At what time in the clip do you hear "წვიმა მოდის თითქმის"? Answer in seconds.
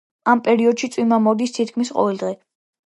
0.95-1.95